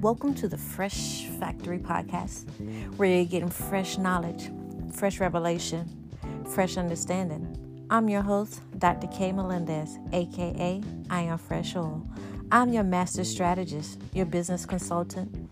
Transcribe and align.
Welcome 0.00 0.32
to 0.36 0.48
the 0.48 0.56
Fresh 0.56 1.26
Factory 1.38 1.78
Podcast, 1.78 2.48
where 2.96 3.06
you're 3.06 3.26
getting 3.26 3.50
fresh 3.50 3.98
knowledge, 3.98 4.50
fresh 4.94 5.20
revelation, 5.20 6.08
fresh 6.46 6.78
understanding. 6.78 7.86
I'm 7.90 8.08
your 8.08 8.22
host, 8.22 8.62
Dr. 8.78 9.08
K. 9.08 9.30
Melendez, 9.30 9.98
aka 10.14 10.80
I 11.10 11.20
Am 11.20 11.36
Fresh 11.36 11.76
Oil. 11.76 12.02
I'm 12.50 12.72
your 12.72 12.82
master 12.82 13.24
strategist, 13.24 14.00
your 14.14 14.24
business 14.24 14.64
consultant, 14.64 15.50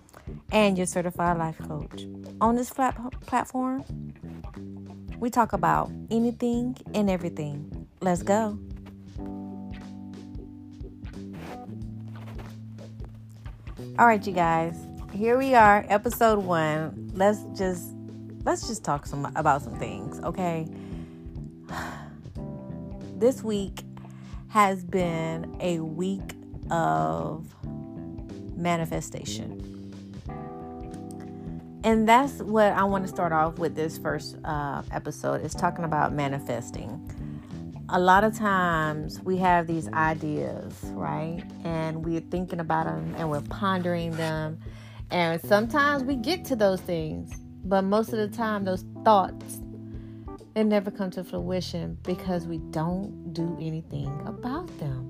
and 0.51 0.79
your 0.79 0.87
certified 0.87 1.37
life 1.37 1.59
coach. 1.59 2.07
On 2.41 2.57
this 2.57 2.71
flat 2.71 2.96
platform, 3.27 3.85
we 5.19 5.29
talk 5.29 5.53
about 5.53 5.93
anything 6.11 6.75
and 6.95 7.11
everything. 7.11 7.87
Let's 8.01 8.23
go. 8.23 8.59
All 13.98 14.07
right, 14.07 14.25
you 14.25 14.33
guys. 14.33 14.87
Here 15.12 15.37
we 15.37 15.57
are, 15.57 15.84
episode 15.88 16.38
1. 16.38 17.15
Let's 17.15 17.43
just 17.59 17.97
let's 18.45 18.69
just 18.69 18.84
talk 18.84 19.07
some 19.07 19.24
about 19.34 19.62
some 19.62 19.77
things, 19.77 20.21
okay? 20.21 20.69
This 23.16 23.43
week 23.43 23.83
has 24.51 24.84
been 24.84 25.57
a 25.59 25.80
week 25.80 26.37
of 26.71 27.52
manifestation. 28.57 29.93
And 31.83 32.09
that's 32.09 32.35
what 32.35 32.74
I 32.74 32.85
want 32.85 33.02
to 33.02 33.09
start 33.09 33.33
off 33.33 33.59
with 33.59 33.74
this 33.74 33.99
first 33.99 34.37
uh, 34.45 34.83
episode 34.93 35.45
is 35.45 35.52
talking 35.55 35.85
about 35.85 36.12
manifesting 36.12 37.05
a 37.91 37.98
lot 37.98 38.23
of 38.23 38.37
times 38.37 39.20
we 39.23 39.38
have 39.38 39.66
these 39.66 39.88
ideas, 39.88 40.74
right? 40.92 41.42
And 41.65 42.04
we're 42.04 42.21
thinking 42.21 42.60
about 42.60 42.85
them 42.85 43.15
and 43.16 43.30
we're 43.30 43.40
pondering 43.40 44.10
them. 44.13 44.60
And 45.10 45.40
sometimes 45.40 46.04
we 46.04 46.16
get 46.16 46.45
to 46.46 46.57
those 46.57 46.82
things, 46.82 47.32
but 47.65 47.82
most 47.82 48.13
of 48.13 48.18
the 48.18 48.29
time, 48.29 48.65
those 48.65 48.85
thoughts 49.04 49.60
they 50.54 50.65
never 50.65 50.90
come 50.90 51.09
to 51.13 51.23
fruition 51.23 51.96
because 52.02 52.48
we 52.48 52.59
don't 52.73 53.32
do 53.32 53.57
anything 53.60 54.09
about 54.26 54.66
them. 54.80 55.04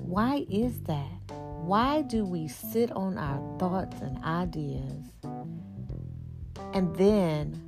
Why 0.00 0.46
is 0.48 0.78
that? 0.82 1.10
Why 1.32 2.02
do 2.02 2.24
we 2.24 2.46
sit 2.46 2.92
on 2.92 3.18
our 3.18 3.58
thoughts 3.58 4.00
and 4.00 4.22
ideas 4.22 5.10
and 6.72 6.94
then 6.94 7.60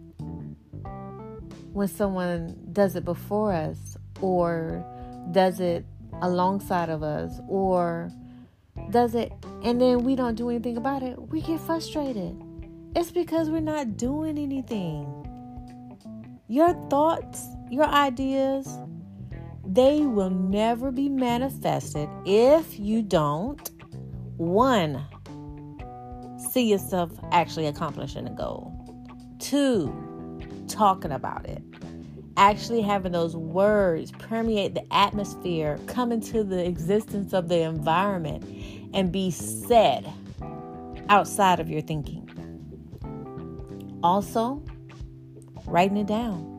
when 1.72 1.88
someone 1.88 2.56
does 2.72 2.94
it 2.94 3.04
before 3.04 3.52
us 3.52 3.96
or 4.20 4.84
does 5.32 5.60
it 5.60 5.84
alongside 6.22 6.88
of 6.88 7.02
us 7.02 7.40
or 7.48 8.10
does 8.90 9.14
it 9.14 9.32
and 9.62 9.80
then 9.80 10.04
we 10.04 10.14
don't 10.14 10.34
do 10.34 10.50
anything 10.50 10.76
about 10.76 11.02
it, 11.02 11.20
we 11.30 11.40
get 11.40 11.60
frustrated. 11.60 12.40
It's 12.94 13.10
because 13.10 13.50
we're 13.50 13.60
not 13.60 13.96
doing 13.96 14.38
anything. 14.38 15.12
Your 16.48 16.72
thoughts, 16.88 17.46
your 17.70 17.86
ideas, 17.86 18.68
they 19.66 20.02
will 20.02 20.30
never 20.30 20.92
be 20.92 21.08
manifested 21.08 22.08
if 22.24 22.78
you 22.78 23.02
don't 23.02 23.70
one 24.36 25.04
see 26.52 26.70
yourself 26.70 27.10
actually 27.32 27.66
accomplishing 27.66 28.26
a 28.26 28.30
goal. 28.30 28.72
Two, 29.38 29.92
talking 30.68 31.12
about 31.12 31.44
it 31.46 31.62
actually 32.36 32.82
having 32.82 33.12
those 33.12 33.36
words 33.36 34.12
permeate 34.12 34.74
the 34.74 34.84
atmosphere, 34.92 35.78
come 35.86 36.12
into 36.12 36.44
the 36.44 36.66
existence 36.66 37.32
of 37.32 37.48
the 37.48 37.60
environment, 37.60 38.44
and 38.94 39.10
be 39.12 39.30
said 39.30 40.10
outside 41.08 41.60
of 41.60 41.70
your 41.70 41.80
thinking. 41.82 42.22
Also, 44.02 44.62
writing 45.66 45.96
it 45.96 46.06
down. 46.06 46.52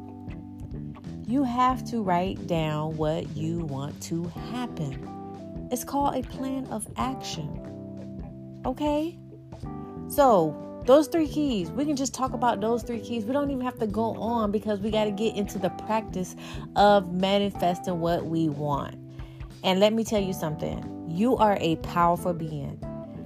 You 1.28 1.44
have 1.44 1.84
to 1.90 2.02
write 2.02 2.48
down 2.48 2.96
what 2.98 3.36
you 3.36 3.60
want 3.60 4.02
to 4.04 4.24
happen. 4.52 5.68
It's 5.72 5.84
called 5.84 6.16
a 6.16 6.24
plan 6.24 6.66
of 6.68 6.88
action. 6.96 8.62
Okay? 8.66 9.20
So, 10.08 10.77
those 10.88 11.08
three 11.08 11.28
keys, 11.28 11.70
we 11.70 11.84
can 11.84 11.98
just 11.98 12.14
talk 12.14 12.32
about 12.32 12.62
those 12.62 12.82
three 12.82 13.02
keys. 13.02 13.26
We 13.26 13.34
don't 13.34 13.52
even 13.52 13.64
have 13.66 13.78
to 13.80 13.88
go 13.88 14.16
on 14.16 14.52
because 14.52 14.80
we 14.80 14.90
got 14.90 15.04
to 15.04 15.12
get 15.12 15.36
into 15.36 15.60
the 15.60 15.70
practice 15.70 16.36
of 16.78 17.14
manifesting 17.14 18.00
what 18.00 18.26
we 18.26 18.48
want. 18.48 18.96
And 19.66 19.82
let 19.82 19.92
me 19.92 20.06
tell 20.06 20.22
you 20.22 20.32
something 20.32 21.06
you 21.10 21.36
are 21.36 21.58
a 21.60 21.76
powerful 21.78 22.34
being. 22.34 22.82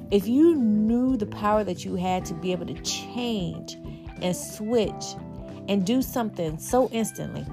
If 0.10 0.28
you 0.28 0.56
knew 0.56 1.16
the 1.16 1.28
power 1.28 1.64
that 1.64 1.86
you 1.86 1.96
had 1.96 2.26
to 2.26 2.34
be 2.34 2.52
able 2.52 2.66
to 2.66 2.74
change 2.82 3.76
and 4.22 4.36
switch 4.36 5.16
and 5.70 5.86
do 5.86 6.02
something 6.02 6.58
so 6.58 6.90
instantly, 6.90 7.46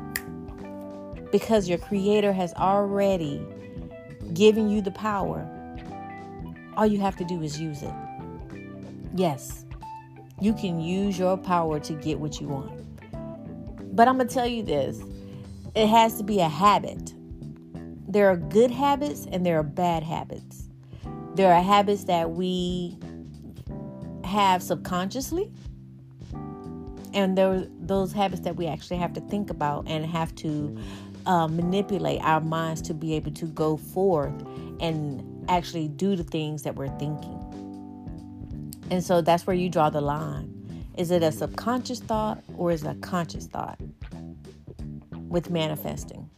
because 1.30 1.68
your 1.68 1.78
creator 1.78 2.32
has 2.32 2.54
already 2.54 3.46
given 4.32 4.70
you 4.70 4.80
the 4.80 4.90
power, 4.90 5.46
all 6.78 6.86
you 6.86 6.98
have 6.98 7.16
to 7.16 7.24
do 7.24 7.42
is 7.42 7.60
use 7.60 7.82
it. 7.82 7.94
Yes, 9.14 9.66
you 10.40 10.52
can 10.52 10.80
use 10.80 11.18
your 11.18 11.36
power 11.36 11.80
to 11.80 11.92
get 11.94 12.20
what 12.20 12.40
you 12.40 12.48
want. 12.48 13.96
But 13.96 14.08
I'm 14.08 14.16
going 14.16 14.28
to 14.28 14.34
tell 14.34 14.46
you 14.46 14.62
this 14.62 15.02
it 15.74 15.86
has 15.86 16.16
to 16.18 16.24
be 16.24 16.40
a 16.40 16.48
habit. 16.48 17.14
There 18.08 18.28
are 18.30 18.36
good 18.36 18.70
habits 18.70 19.26
and 19.30 19.44
there 19.44 19.58
are 19.58 19.64
bad 19.64 20.02
habits. 20.02 20.68
There 21.34 21.52
are 21.52 21.62
habits 21.62 22.04
that 22.04 22.30
we 22.30 22.96
have 24.24 24.62
subconsciously, 24.62 25.50
and 27.14 27.36
there 27.36 27.66
those 27.80 28.12
habits 28.12 28.42
that 28.42 28.56
we 28.56 28.66
actually 28.66 28.98
have 28.98 29.12
to 29.14 29.20
think 29.22 29.50
about 29.50 29.88
and 29.88 30.04
have 30.04 30.34
to 30.36 30.76
uh, 31.26 31.46
manipulate 31.48 32.20
our 32.22 32.40
minds 32.40 32.82
to 32.82 32.94
be 32.94 33.14
able 33.14 33.30
to 33.32 33.46
go 33.46 33.76
forth 33.76 34.34
and 34.80 35.24
actually 35.48 35.88
do 35.88 36.16
the 36.16 36.24
things 36.24 36.62
that 36.62 36.74
we're 36.76 36.88
thinking. 36.98 37.38
And 38.90 39.04
so 39.04 39.20
that's 39.20 39.46
where 39.46 39.56
you 39.56 39.68
draw 39.68 39.90
the 39.90 40.00
line. 40.00 40.54
Is 40.96 41.10
it 41.10 41.22
a 41.22 41.30
subconscious 41.30 42.00
thought 42.00 42.42
or 42.56 42.72
is 42.72 42.82
it 42.82 42.88
a 42.88 42.94
conscious 42.96 43.46
thought 43.46 43.78
with 45.28 45.50
manifesting? 45.50 46.28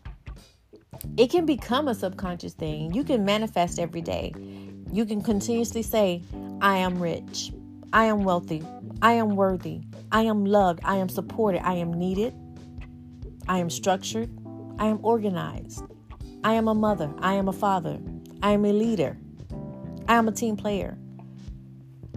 It 1.16 1.30
can 1.30 1.46
become 1.46 1.88
a 1.88 1.94
subconscious 1.94 2.52
thing. 2.52 2.92
You 2.92 3.04
can 3.04 3.24
manifest 3.24 3.78
every 3.78 4.02
day. 4.02 4.34
You 4.92 5.04
can 5.06 5.22
continuously 5.22 5.82
say, 5.82 6.22
I 6.60 6.76
am 6.78 7.00
rich. 7.00 7.52
I 7.92 8.04
am 8.04 8.24
wealthy. 8.24 8.62
I 9.02 9.12
am 9.12 9.36
worthy. 9.36 9.80
I 10.12 10.22
am 10.22 10.44
loved. 10.44 10.80
I 10.84 10.96
am 10.96 11.08
supported. 11.08 11.66
I 11.66 11.74
am 11.74 11.92
needed. 11.92 12.34
I 13.48 13.58
am 13.58 13.70
structured. 13.70 14.30
I 14.78 14.86
am 14.86 14.98
organized. 15.02 15.84
I 16.44 16.54
am 16.54 16.68
a 16.68 16.74
mother. 16.74 17.12
I 17.20 17.34
am 17.34 17.48
a 17.48 17.52
father. 17.52 17.98
I 18.42 18.52
am 18.52 18.64
a 18.64 18.72
leader. 18.72 19.16
I 20.08 20.16
am 20.16 20.28
a 20.28 20.32
team 20.32 20.56
player. 20.56 20.98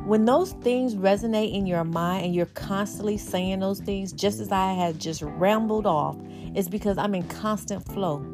When 0.05 0.25
those 0.25 0.51
things 0.51 0.95
resonate 0.95 1.53
in 1.53 1.65
your 1.65 1.85
mind 1.85 2.25
and 2.25 2.35
you're 2.35 2.45
constantly 2.47 3.17
saying 3.17 3.61
those 3.61 3.79
things, 3.79 4.11
just 4.11 4.41
as 4.41 4.51
I 4.51 4.73
had 4.73 4.99
just 4.99 5.21
rambled 5.21 5.85
off, 5.85 6.17
it's 6.53 6.67
because 6.67 6.97
I'm 6.97 7.15
in 7.15 7.23
constant 7.23 7.85
flow. 7.85 8.25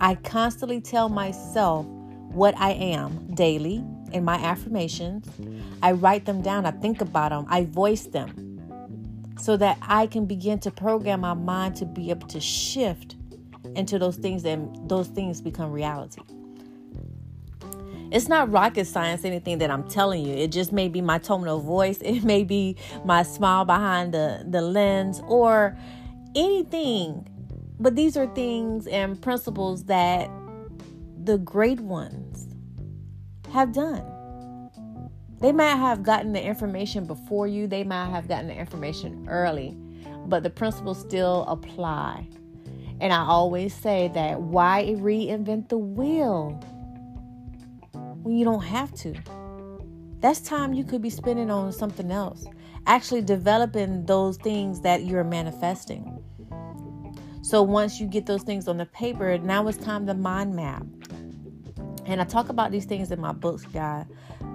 I 0.00 0.14
constantly 0.14 0.80
tell 0.80 1.08
myself 1.08 1.84
what 1.86 2.56
I 2.58 2.72
am 2.72 3.34
daily 3.34 3.84
in 4.12 4.24
my 4.24 4.36
affirmations. 4.36 5.28
I 5.82 5.92
write 5.92 6.26
them 6.26 6.42
down, 6.42 6.64
I 6.64 6.70
think 6.70 7.00
about 7.00 7.30
them, 7.30 7.44
I 7.48 7.64
voice 7.64 8.06
them 8.06 8.60
so 9.40 9.56
that 9.56 9.78
I 9.82 10.06
can 10.06 10.26
begin 10.26 10.60
to 10.60 10.70
program 10.70 11.22
my 11.22 11.34
mind 11.34 11.74
to 11.76 11.86
be 11.86 12.10
able 12.10 12.28
to 12.28 12.38
shift 12.38 13.16
into 13.74 13.98
those 13.98 14.16
things 14.16 14.44
and 14.44 14.88
those 14.88 15.08
things 15.08 15.40
become 15.40 15.72
reality. 15.72 16.22
It's 18.12 18.28
not 18.28 18.52
rocket 18.52 18.86
science, 18.86 19.24
anything 19.24 19.56
that 19.58 19.70
I'm 19.70 19.88
telling 19.88 20.26
you. 20.26 20.34
It 20.34 20.52
just 20.52 20.70
may 20.70 20.88
be 20.88 21.00
my 21.00 21.16
tone 21.16 21.48
of 21.48 21.64
voice, 21.64 21.98
it 22.02 22.22
may 22.24 22.44
be 22.44 22.76
my 23.04 23.22
smile 23.22 23.64
behind 23.64 24.12
the, 24.12 24.44
the 24.46 24.60
lens, 24.60 25.22
or 25.26 25.76
anything. 26.34 27.26
But 27.80 27.96
these 27.96 28.16
are 28.18 28.26
things 28.34 28.86
and 28.86 29.20
principles 29.20 29.84
that 29.84 30.30
the 31.24 31.38
great 31.38 31.80
ones 31.80 32.48
have 33.50 33.72
done. 33.72 34.04
They 35.40 35.50
might 35.50 35.76
have 35.76 36.02
gotten 36.02 36.34
the 36.34 36.42
information 36.42 37.06
before 37.06 37.46
you, 37.46 37.66
they 37.66 37.82
might 37.82 38.10
have 38.10 38.28
gotten 38.28 38.46
the 38.46 38.54
information 38.54 39.26
early, 39.28 39.74
but 40.26 40.42
the 40.42 40.50
principles 40.50 41.00
still 41.00 41.46
apply. 41.48 42.28
And 43.00 43.12
I 43.12 43.24
always 43.24 43.74
say 43.74 44.10
that 44.14 44.40
why 44.40 44.94
reinvent 44.98 45.70
the 45.70 45.78
wheel? 45.78 46.62
When 48.22 48.36
you 48.36 48.44
don't 48.44 48.62
have 48.62 48.94
to. 48.94 49.14
That's 50.20 50.40
time 50.40 50.72
you 50.72 50.84
could 50.84 51.02
be 51.02 51.10
spending 51.10 51.50
on 51.50 51.72
something 51.72 52.10
else, 52.12 52.46
actually 52.86 53.22
developing 53.22 54.06
those 54.06 54.36
things 54.36 54.80
that 54.82 55.04
you're 55.04 55.24
manifesting. 55.24 56.22
So 57.42 57.62
once 57.62 58.00
you 58.00 58.06
get 58.06 58.26
those 58.26 58.42
things 58.44 58.68
on 58.68 58.78
the 58.78 58.86
paper, 58.86 59.36
now 59.38 59.66
it's 59.66 59.78
time 59.78 60.06
to 60.06 60.14
mind 60.14 60.54
map. 60.54 60.86
And 62.06 62.20
I 62.20 62.24
talk 62.24 62.48
about 62.48 62.70
these 62.70 62.84
things 62.84 63.10
in 63.10 63.20
my 63.20 63.32
books, 63.32 63.64
guys. 63.66 64.06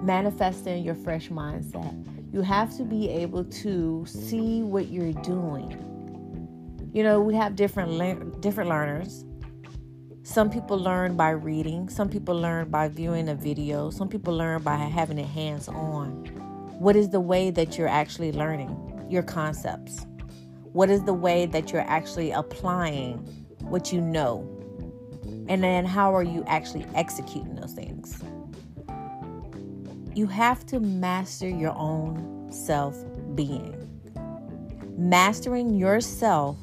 manifesting 0.02 0.84
your 0.84 0.94
fresh 0.94 1.28
mindset. 1.28 2.32
You 2.32 2.42
have 2.42 2.76
to 2.76 2.84
be 2.84 3.08
able 3.08 3.44
to 3.44 4.04
see 4.06 4.62
what 4.62 4.88
you're 4.88 5.12
doing. 5.22 5.84
You 6.92 7.02
know, 7.02 7.20
we 7.20 7.34
have 7.34 7.56
different 7.56 7.90
le- 7.92 8.24
different 8.40 8.70
learners. 8.70 9.24
Some 10.28 10.50
people 10.50 10.78
learn 10.78 11.16
by 11.16 11.30
reading, 11.30 11.88
some 11.88 12.10
people 12.10 12.38
learn 12.38 12.68
by 12.68 12.88
viewing 12.88 13.30
a 13.30 13.34
video, 13.34 13.88
some 13.88 14.10
people 14.10 14.36
learn 14.36 14.62
by 14.62 14.76
having 14.76 15.16
it 15.16 15.26
hands 15.26 15.68
on. 15.68 16.26
What 16.78 16.96
is 16.96 17.08
the 17.08 17.18
way 17.18 17.50
that 17.50 17.78
you're 17.78 17.88
actually 17.88 18.32
learning 18.32 19.06
your 19.08 19.22
concepts? 19.22 20.06
What 20.74 20.90
is 20.90 21.02
the 21.04 21.14
way 21.14 21.46
that 21.46 21.72
you're 21.72 21.88
actually 21.88 22.30
applying 22.32 23.16
what 23.62 23.90
you 23.90 24.02
know? 24.02 24.46
And 25.48 25.64
then 25.64 25.86
how 25.86 26.14
are 26.14 26.22
you 26.22 26.44
actually 26.46 26.84
executing 26.94 27.54
those 27.54 27.72
things? 27.72 28.22
You 30.14 30.26
have 30.26 30.66
to 30.66 30.78
master 30.78 31.48
your 31.48 31.74
own 31.74 32.52
self 32.52 33.02
being. 33.34 33.74
Mastering 34.98 35.74
yourself, 35.74 36.58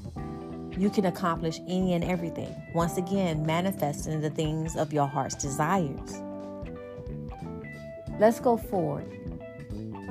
you 0.78 0.90
can 0.90 1.06
accomplish 1.06 1.60
any 1.68 1.94
and 1.94 2.04
everything. 2.04 2.54
Once 2.74 2.98
again, 2.98 3.46
manifesting 3.46 4.22
the 4.22 4.30
things 4.30 4.76
of 4.76 4.92
your 4.92 5.08
heart's 5.08 5.36
desires. 5.36 6.22
Let's 8.20 8.40
go 8.40 8.58
forward. 8.58 9.12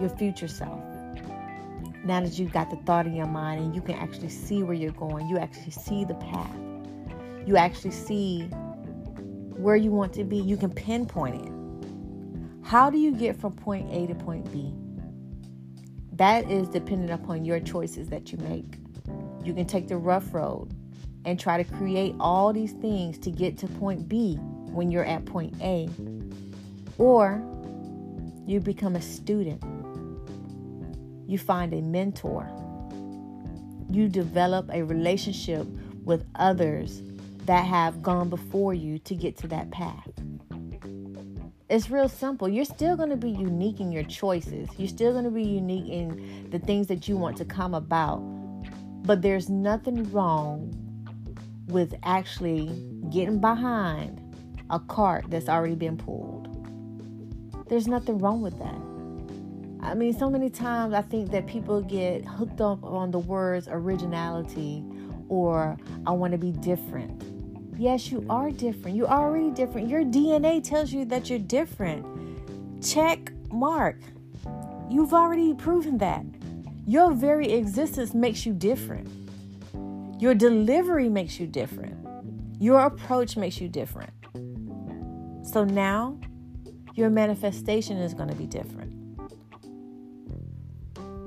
Your 0.01 0.11
future 0.11 0.49
self. 0.49 0.81
Now 2.05 2.21
that 2.21 2.39
you've 2.39 2.53
got 2.53 2.71
the 2.71 2.77
thought 2.85 3.07
in 3.07 3.15
your 3.15 3.27
mind 3.27 3.61
and 3.61 3.75
you 3.75 3.81
can 3.81 3.95
actually 3.95 4.29
see 4.29 4.63
where 4.63 4.75
you're 4.75 4.93
going, 4.93 5.29
you 5.29 5.39
actually 5.39 5.71
see 5.71 6.05
the 6.05 6.15
path. 6.15 6.57
You 7.47 7.57
actually 7.57 7.93
see 7.93 8.43
where 9.57 9.77
you 9.77 9.91
want 9.91 10.13
to 10.15 10.25
be. 10.25 10.37
You 10.37 10.57
can 10.57 10.71
pinpoint 10.71 11.47
it. 11.47 11.53
How 12.67 12.91
do 12.91 12.99
you 12.99 13.13
get 13.13 13.39
from 13.39 13.53
point 13.53 13.91
A 13.93 14.07
to 14.07 14.15
point 14.15 14.51
B? 14.53 14.75
That 16.13 16.51
is 16.51 16.69
dependent 16.69 17.11
upon 17.11 17.45
your 17.45 17.61
choices 17.61 18.09
that 18.09 18.33
you 18.33 18.39
make. 18.39 18.79
You 19.45 19.53
can 19.53 19.67
take 19.67 19.89
the 19.89 19.97
rough 19.97 20.33
road 20.33 20.71
and 21.27 21.39
try 21.39 21.63
to 21.63 21.71
create 21.77 22.15
all 22.19 22.53
these 22.53 22.73
things 22.73 23.19
to 23.19 23.31
get 23.31 23.59
to 23.59 23.67
point 23.67 24.09
B 24.09 24.37
when 24.37 24.91
you're 24.91 25.05
at 25.05 25.25
point 25.27 25.55
A. 25.61 25.89
Or 26.99 27.43
you 28.47 28.61
become 28.61 28.97
a 28.97 29.03
student. 29.03 29.63
You 31.27 31.39
find 31.39 31.73
a 31.73 31.81
mentor. 31.81 32.51
You 33.91 34.09
develop 34.09 34.71
a 34.73 34.83
relationship 34.83 35.67
with 36.05 36.25
others 36.35 37.03
that 37.47 37.65
have 37.65 38.03
gone 38.03 38.31
before 38.31 38.75
you 38.75 38.99
to 39.01 39.15
get 39.15 39.37
to 39.39 39.49
that 39.49 39.71
path. 39.71 40.09
It's 41.69 41.91
real 41.91 42.09
simple. 42.09 42.49
You're 42.49 42.65
still 42.65 42.97
going 42.97 43.11
to 43.11 43.17
be 43.17 43.31
unique 43.31 43.81
in 43.81 43.91
your 43.91 44.05
choices. 44.05 44.69
You're 44.77 44.89
still 44.89 45.13
going 45.13 45.25
to 45.25 45.31
be 45.31 45.43
unique 45.43 45.89
in 45.89 46.49
the 46.51 46.59
things 46.59 46.87
that 46.89 47.09
you 47.09 47.17
want 47.17 47.37
to 47.39 47.45
come 47.45 47.75
about. 47.75 48.23
But 49.05 49.23
there's 49.23 49.49
nothing 49.49 50.11
wrong 50.13 50.73
with 51.69 51.95
actually 52.03 52.67
getting 53.11 53.41
behind 53.41 54.21
a 54.71 54.81
cart 54.81 55.27
that's 55.29 55.49
already 55.49 55.75
been 55.75 55.97
pulled. 55.97 56.49
There's 57.69 57.87
nothing 57.87 58.19
wrong 58.19 58.41
with 58.41 58.59
that. 58.59 58.81
I 59.87 59.95
mean, 59.95 60.19
so 60.19 60.31
many 60.31 60.49
times 60.49 60.95
I 60.95 61.03
think 61.03 61.31
that 61.33 61.47
people 61.47 61.83
get 61.83 62.25
hooked 62.25 62.61
up 62.61 62.83
on 62.83 63.11
the 63.11 63.19
words 63.19 63.69
originality 63.71 64.83
or 65.29 65.77
I 66.07 66.13
want 66.13 66.33
to 66.33 66.39
be 66.39 66.53
different. 66.53 67.23
Yes, 67.77 68.11
you 68.11 68.25
are 68.31 68.51
different. 68.51 68.97
You're 68.97 69.09
already 69.09 69.51
different. 69.51 69.89
Your 69.89 70.03
DNA 70.03 70.63
tells 70.63 70.93
you 70.93 71.05
that 71.07 71.29
you're 71.29 71.39
different. 71.39 72.07
Check 72.83 73.33
mark. 73.53 74.01
You've 74.89 75.13
already 75.13 75.55
proven 75.55 75.99
that. 75.99 76.25
Your 76.87 77.13
very 77.13 77.53
existence 77.53 78.15
makes 78.15 78.45
you 78.45 78.53
different. 78.53 79.09
Your 80.21 80.35
delivery 80.35 81.09
makes 81.09 81.41
you 81.41 81.47
different. 81.47 81.97
Your 82.61 82.87
approach 82.87 83.37
makes 83.37 83.61
you 83.61 83.69
different. 83.69 84.13
So 85.47 85.65
now 85.65 86.19
your 86.95 87.11
manifestation 87.11 87.99
is 87.99 88.15
going 88.15 88.29
to 88.29 88.35
be 88.35 88.47
different. 88.47 88.93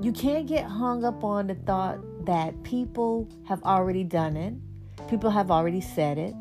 You 0.00 0.12
can't 0.12 0.46
get 0.46 0.64
hung 0.64 1.04
up 1.04 1.24
on 1.24 1.48
the 1.48 1.54
thought 1.54 1.98
that 2.24 2.62
people 2.62 3.28
have 3.46 3.62
already 3.64 4.04
done 4.04 4.36
it 4.36 4.54
People 5.08 5.30
have 5.30 5.50
already 5.50 5.80
said 5.80 6.18
it. 6.18 6.34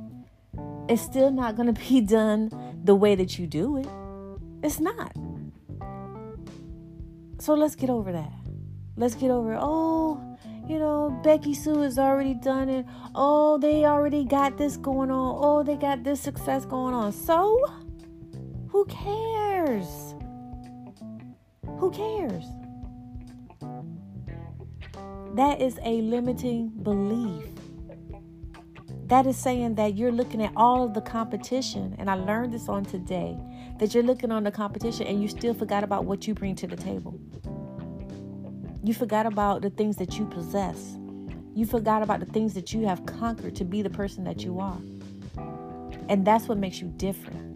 It's 0.90 1.02
still 1.02 1.32
not 1.32 1.56
going 1.56 1.74
to 1.74 1.82
be 1.90 2.02
done 2.06 2.52
the 2.84 2.96
way 2.96 3.16
that 3.16 3.40
you 3.40 3.48
do 3.48 3.78
it. 3.78 3.88
It's 4.62 4.80
not. 4.80 5.14
So 7.40 7.54
let's 7.54 7.76
get 7.76 7.90
over 7.90 8.12
that. 8.12 8.34
Let's 8.98 9.16
get 9.16 9.30
over, 9.30 9.54
it. 9.54 9.60
oh, 9.62 10.38
you 10.68 10.80
know, 10.80 11.18
Becky 11.24 11.54
Sue 11.54 11.82
has 11.82 11.98
already 11.98 12.34
done 12.34 12.68
it. 12.68 12.86
Oh, 13.16 13.58
they 13.58 13.86
already 13.86 14.26
got 14.26 14.58
this 14.58 14.76
going 14.76 15.12
on. 15.12 15.38
Oh, 15.40 15.64
they 15.64 15.76
got 15.76 16.04
this 16.04 16.20
success 16.20 16.66
going 16.66 16.94
on. 16.94 17.12
So, 17.12 17.64
who 18.70 18.86
cares? 18.86 20.16
Who 21.78 21.92
cares? 21.92 22.46
That 25.36 25.62
is 25.62 25.80
a 25.84 26.02
limiting 26.02 26.70
belief 26.70 27.46
that 29.08 29.26
is 29.26 29.38
saying 29.38 29.76
that 29.76 29.96
you're 29.96 30.12
looking 30.12 30.44
at 30.44 30.52
all 30.58 30.84
of 30.84 30.94
the 30.94 31.00
competition, 31.02 31.96
and 31.98 32.10
I 32.10 32.16
learned 32.16 32.54
this 32.54 32.68
on 32.68 32.84
today 32.84 33.38
that 33.80 33.94
you're 33.94 34.04
looking 34.04 34.32
on 34.32 34.44
the 34.44 34.52
competition 34.52 35.08
and 35.08 35.22
you 35.22 35.30
still 35.30 35.54
forgot 35.54 35.84
about 35.84 36.04
what 36.04 36.28
you 36.28 36.34
bring 36.34 36.56
to 36.56 36.68
the 36.68 36.76
table. 36.76 37.18
You 38.84 38.94
forgot 38.94 39.26
about 39.26 39.62
the 39.62 39.70
things 39.70 39.98
that 39.98 40.18
you 40.18 40.26
possess. 40.26 40.98
You 41.56 41.66
forgot 41.66 42.04
about 42.04 42.20
the 42.20 42.26
things 42.28 42.54
that 42.54 42.74
you 42.74 42.86
have 42.86 43.06
conquered 43.06 43.56
to 43.56 43.66
be 43.66 43.82
the 43.82 43.90
person 43.90 44.24
that 44.26 44.44
you 44.44 44.60
are. 44.60 44.80
And 46.08 46.26
that's 46.26 46.48
what 46.48 46.58
makes 46.58 46.80
you 46.80 46.88
different. 46.98 47.48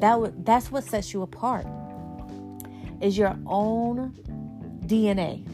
That 0.00 0.10
w- 0.10 0.34
that's 0.38 0.70
what 0.70 0.84
sets 0.84 1.14
you 1.14 1.22
apart. 1.22 1.66
Is 3.00 3.16
your 3.16 3.36
own 3.46 4.12
DNA. 4.86 5.46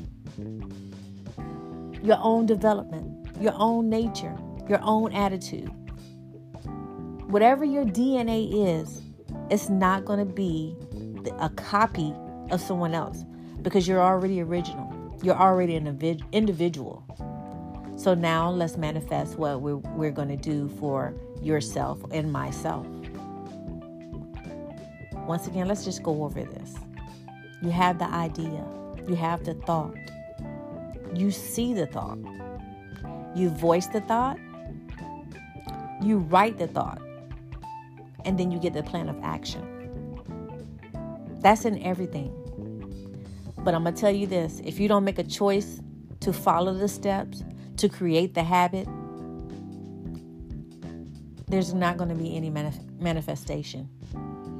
Your 2.03 2.19
own 2.20 2.47
development, 2.47 3.29
your 3.41 3.55
own 3.56 3.88
nature, 3.88 4.37
your 4.69 4.81
own 4.82 5.12
attitude. 5.12 5.70
Whatever 7.27 7.65
your 7.65 7.84
DNA 7.84 8.81
is, 8.81 9.03
it's 9.51 9.69
not 9.69 10.05
going 10.05 10.19
to 10.19 10.32
be 10.32 10.75
a 11.39 11.51
copy 11.51 12.15
of 12.51 12.60
someone 12.60 12.94
else 12.94 13.25
because 13.65 13.89
you're 13.89 14.03
already 14.03 14.43
original. 14.43 14.93
You're 15.23 15.35
already 15.35 15.75
an 15.75 15.87
individual. 16.33 17.03
So 17.97 18.13
now 18.13 18.51
let's 18.51 18.77
manifest 18.77 19.39
what 19.39 19.63
we're, 19.63 19.77
we're 19.77 20.11
going 20.11 20.29
to 20.29 20.37
do 20.37 20.69
for 20.79 21.15
yourself 21.43 21.99
and 22.13 22.31
myself. 22.31 22.87
Once 25.27 25.47
again, 25.47 25.67
let's 25.67 25.85
just 25.85 26.03
go 26.03 26.25
over 26.25 26.44
this. 26.44 26.75
You 27.63 27.71
have 27.71 27.99
the 27.99 28.05
idea, 28.05 28.63
you 29.09 29.15
have 29.15 29.44
the 29.44 29.55
thought, 29.55 29.97
you 31.15 31.31
see 31.31 31.73
the 31.73 31.87
thought, 31.87 32.19
you 33.35 33.49
voice 33.49 33.87
the 33.87 34.03
thought, 34.03 34.39
you 36.03 36.19
write 36.19 36.59
the 36.59 36.67
thought, 36.67 37.01
and 38.27 38.39
then 38.39 38.51
you 38.51 38.59
get 38.59 38.75
the 38.75 38.83
plan 38.83 39.09
of 39.09 39.17
action. 39.23 39.71
That's 41.41 41.65
in 41.65 41.83
everything. 41.83 42.44
But 43.65 43.75
I'm 43.75 43.83
going 43.83 43.94
to 43.94 44.01
tell 44.01 44.13
you 44.13 44.27
this 44.27 44.61
if 44.63 44.79
you 44.79 44.89
don't 44.89 45.05
make 45.05 45.19
a 45.19 45.25
choice 45.25 45.81
to 46.21 46.33
follow 46.33 46.75
the 46.75 46.89
steps, 46.89 47.43
to 47.79 47.89
create 47.89 48.35
the 48.35 48.43
habit, 48.43 48.87
there's 51.49 51.73
not 51.73 51.97
going 51.97 52.11
to 52.11 52.15
be 52.15 52.37
any 52.37 52.51
manif- 52.51 53.01
manifestation. 53.01 53.89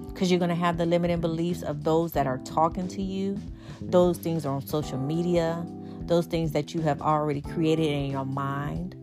Because 0.09 0.31
you're 0.31 0.39
going 0.39 0.49
to 0.49 0.55
have 0.55 0.79
the 0.79 0.87
limiting 0.87 1.21
beliefs 1.21 1.63
of 1.63 1.85
those 1.85 2.13
that 2.13 2.27
are 2.27 2.39
talking 2.39 2.89
to 2.89 3.03
you. 3.03 3.39
Those 3.81 4.17
things 4.17 4.47
are 4.47 4.55
on 4.55 4.67
social 4.67 4.99
media. 4.99 5.67
Those 6.07 6.27
things 6.27 6.53
that 6.53 6.73
you 6.73 6.81
have 6.81 7.03
already 7.03 7.43
created 7.43 7.87
in 7.87 8.11
your 8.11 8.25
mind. 8.25 8.95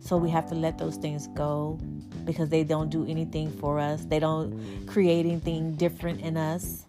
So 0.00 0.16
we 0.16 0.30
have 0.30 0.46
to 0.48 0.54
let 0.54 0.78
those 0.78 0.96
things 0.96 1.26
go 1.28 1.78
because 2.24 2.48
they 2.48 2.64
don't 2.64 2.88
do 2.88 3.04
anything 3.06 3.50
for 3.50 3.78
us. 3.78 4.04
They 4.04 4.20
don't 4.20 4.86
create 4.86 5.26
anything 5.26 5.74
different 5.74 6.20
in 6.20 6.36
us. 6.36 6.81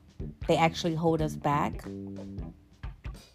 They 0.47 0.57
actually 0.57 0.95
hold 0.95 1.21
us 1.21 1.35
back. 1.35 1.85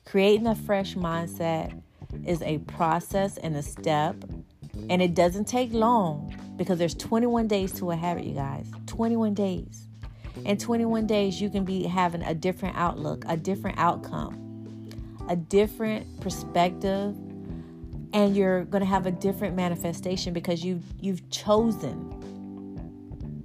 Creating 0.05 0.47
a 0.47 0.55
fresh 0.55 0.95
mindset 0.95 1.81
is 2.27 2.43
a 2.43 2.59
process 2.59 3.37
and 3.39 3.57
a 3.57 3.63
step, 3.63 4.17
and 4.89 5.03
it 5.03 5.15
doesn't 5.15 5.47
take 5.47 5.73
long 5.73 6.35
because 6.57 6.79
there's 6.79 6.95
21 6.95 7.47
days 7.47 7.73
to 7.73 7.91
a 7.91 7.97
habit, 7.97 8.25
you 8.25 8.35
guys. 8.35 8.71
21 8.87 9.35
days. 9.35 9.89
In 10.45 10.57
21 10.57 11.07
days, 11.07 11.41
you 11.41 11.51
can 11.51 11.65
be 11.65 11.83
having 11.85 12.23
a 12.23 12.35
different 12.35 12.77
outlook, 12.77 13.25
a 13.29 13.37
different 13.37 13.79
outcome, 13.79 14.89
a 15.29 15.37
different 15.37 16.21
perspective, 16.21 17.17
and 18.13 18.37
you're 18.37 18.65
going 18.65 18.81
to 18.81 18.87
have 18.87 19.07
a 19.07 19.11
different 19.11 19.55
manifestation 19.57 20.33
because 20.33 20.65
you 20.65 20.81
you've 21.01 21.29
chosen 21.31 22.15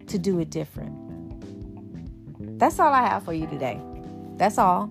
to 0.08 0.18
do 0.18 0.40
it 0.40 0.50
different. 0.50 1.03
That's 2.64 2.80
all 2.80 2.94
I 2.94 3.06
have 3.06 3.26
for 3.26 3.34
you 3.34 3.46
today. 3.46 3.78
That's 4.38 4.58
all. 4.58 4.90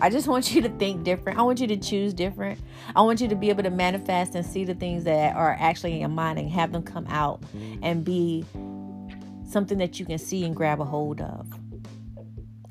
I 0.00 0.10
just 0.10 0.26
want 0.26 0.52
you 0.52 0.60
to 0.62 0.68
think 0.70 1.04
different. 1.04 1.38
I 1.38 1.42
want 1.42 1.60
you 1.60 1.68
to 1.68 1.76
choose 1.76 2.12
different. 2.12 2.58
I 2.96 3.02
want 3.02 3.20
you 3.20 3.28
to 3.28 3.36
be 3.36 3.48
able 3.48 3.62
to 3.62 3.70
manifest 3.70 4.34
and 4.34 4.44
see 4.44 4.64
the 4.64 4.74
things 4.74 5.04
that 5.04 5.36
are 5.36 5.56
actually 5.60 5.92
in 5.92 6.00
your 6.00 6.08
mind 6.08 6.40
and 6.40 6.50
have 6.50 6.72
them 6.72 6.82
come 6.82 7.06
out 7.06 7.40
and 7.80 8.04
be 8.04 8.44
something 9.48 9.78
that 9.78 10.00
you 10.00 10.04
can 10.04 10.18
see 10.18 10.44
and 10.44 10.56
grab 10.56 10.80
a 10.80 10.84
hold 10.84 11.20
of. 11.20 11.46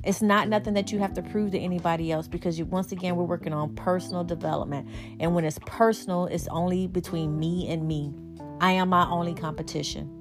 It's 0.04 0.22
not 0.22 0.50
nothing 0.50 0.74
that 0.74 0.92
you 0.92 1.00
have 1.00 1.14
to 1.14 1.22
prove 1.22 1.52
to 1.52 1.58
anybody 1.58 2.12
else 2.12 2.28
because 2.28 2.60
you, 2.60 2.66
once 2.66 2.92
again 2.92 3.16
we're 3.16 3.24
working 3.24 3.54
on 3.54 3.74
personal 3.76 4.26
development. 4.26 4.90
And 5.22 5.34
when 5.34 5.46
it's 5.46 5.60
personal, 5.66 6.26
it's 6.26 6.50
only 6.50 6.88
between 6.88 7.40
me 7.40 7.70
and 7.70 7.88
me. 7.88 8.14
I 8.60 8.74
am 8.74 8.90
my 8.90 9.10
only 9.10 9.34
competition. 9.34 10.21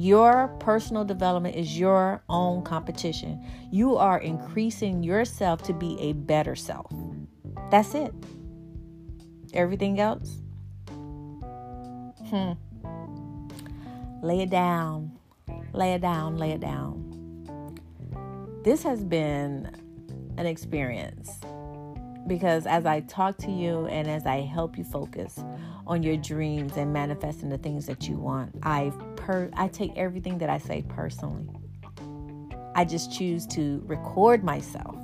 Your 0.00 0.48
personal 0.60 1.04
development 1.04 1.56
is 1.56 1.78
your 1.78 2.22
own 2.30 2.62
competition. 2.62 3.44
You 3.70 3.98
are 3.98 4.18
increasing 4.18 5.02
yourself 5.02 5.62
to 5.64 5.74
be 5.74 6.00
a 6.00 6.14
better 6.14 6.56
self. 6.56 6.90
That's 7.70 7.94
it. 7.94 8.14
Everything 9.52 10.00
else? 10.00 10.40
Hmm. 12.30 12.52
Lay 14.22 14.40
it 14.40 14.48
down. 14.48 15.18
Lay 15.74 15.92
it 15.92 16.00
down. 16.00 16.38
Lay 16.38 16.52
it 16.52 16.62
down. 16.62 17.76
This 18.64 18.82
has 18.82 19.04
been 19.04 19.70
an 20.38 20.46
experience 20.46 21.40
because 22.26 22.66
as 22.66 22.86
I 22.86 23.00
talk 23.00 23.36
to 23.38 23.50
you 23.50 23.86
and 23.86 24.08
as 24.08 24.26
I 24.26 24.40
help 24.40 24.78
you 24.78 24.84
focus 24.84 25.42
on 25.86 26.02
your 26.02 26.16
dreams 26.16 26.76
and 26.76 26.92
manifesting 26.92 27.48
the 27.48 27.58
things 27.58 27.86
that 27.86 28.08
you 28.08 28.16
want, 28.16 28.54
I 28.62 28.92
per 29.16 29.50
I 29.54 29.68
take 29.68 29.96
everything 29.96 30.38
that 30.38 30.50
I 30.50 30.58
say 30.58 30.84
personally. 30.88 31.48
I 32.74 32.84
just 32.84 33.12
choose 33.12 33.46
to 33.48 33.82
record 33.86 34.44
myself 34.44 34.96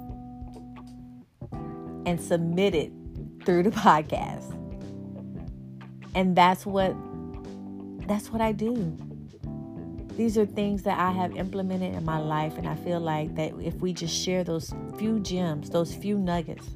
and 2.07 2.21
submit 2.21 2.75
it 2.75 2.93
through 3.45 3.65
the 3.65 3.71
podcast. 3.87 4.53
And 6.15 6.37
that's 6.37 6.65
what 6.65 6.95
that's 8.07 8.31
what 8.31 8.41
I 8.41 8.53
do. 8.53 8.97
These 10.17 10.39
are 10.39 10.47
things 10.47 10.83
that 10.85 10.99
I 10.99 11.11
have 11.11 11.37
implemented 11.37 11.95
in 11.95 12.05
my 12.05 12.19
life 12.19 12.57
and 12.57 12.67
I 12.67 12.75
feel 12.77 13.01
like 13.01 13.35
that 13.35 13.53
if 13.61 13.75
we 13.75 13.93
just 13.93 14.17
share 14.17 14.45
those 14.45 14.73
few 14.97 15.21
gems, 15.21 15.69
those 15.69 15.95
few 15.95 16.19
nuggets, 16.19 16.67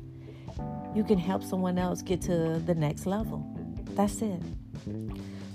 you 0.95 1.05
can 1.05 1.19
help 1.19 1.43
someone 1.43 1.79
else 1.79 2.03
get 2.03 2.21
to 2.23 2.59
the 2.59 2.75
next 2.75 3.07
level. 3.07 3.45
That's 3.91 4.23
it. 4.23 4.43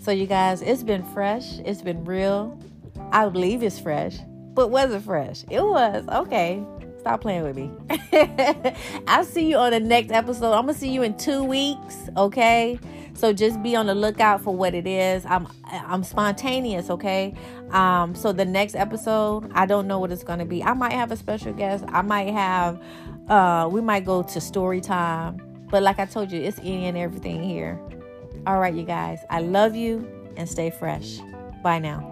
So, 0.01 0.11
you 0.11 0.27
guys, 0.27 0.61
it's 0.61 0.83
been 0.83 1.03
fresh, 1.03 1.59
it's 1.59 1.81
been 1.81 2.05
real. 2.05 2.59
I 3.11 3.27
believe 3.27 3.63
it's 3.63 3.79
fresh, 3.79 4.17
but 4.53 4.69
was 4.69 4.93
it 4.93 5.01
fresh? 5.01 5.43
It 5.49 5.61
was. 5.61 6.05
Okay. 6.07 6.63
Stop 6.99 7.21
playing 7.21 7.43
with 7.43 7.55
me. 7.55 7.71
I'll 9.07 9.25
see 9.25 9.47
you 9.47 9.57
on 9.57 9.71
the 9.71 9.79
next 9.79 10.11
episode. 10.11 10.53
I'm 10.53 10.63
going 10.63 10.73
to 10.73 10.79
see 10.79 10.89
you 10.89 11.03
in 11.03 11.15
two 11.17 11.43
weeks. 11.43 12.09
Okay. 12.17 12.79
So 13.15 13.31
just 13.31 13.63
be 13.63 13.75
on 13.75 13.85
the 13.85 13.95
lookout 13.95 14.41
for 14.41 14.53
what 14.53 14.75
it 14.75 14.85
is. 14.85 15.25
I'm 15.25 15.47
I'm 15.63 16.03
spontaneous, 16.03 16.89
okay? 16.89 17.33
Um, 17.71 18.13
so 18.13 18.33
the 18.33 18.43
next 18.43 18.75
episode, 18.75 19.49
I 19.53 19.65
don't 19.65 19.87
know 19.87 19.99
what 19.99 20.11
it's 20.11 20.23
gonna 20.23 20.45
be. 20.45 20.61
I 20.61 20.73
might 20.73 20.91
have 20.91 21.11
a 21.11 21.17
special 21.17 21.53
guest. 21.53 21.85
I 21.87 22.01
might 22.01 22.33
have 22.33 22.81
uh 23.29 23.67
we 23.71 23.81
might 23.81 24.05
go 24.05 24.23
to 24.23 24.41
story 24.41 24.81
time. 24.81 25.41
But 25.69 25.83
like 25.83 25.99
I 25.99 26.05
told 26.05 26.31
you, 26.31 26.41
it's 26.41 26.59
any 26.59 26.85
and 26.85 26.97
everything 26.97 27.43
here. 27.43 27.79
All 28.45 28.59
right, 28.59 28.73
you 28.73 28.83
guys. 28.83 29.19
I 29.29 29.41
love 29.41 29.75
you 29.75 30.07
and 30.37 30.47
stay 30.47 30.69
fresh. 30.69 31.19
Bye 31.63 31.79
now. 31.79 32.11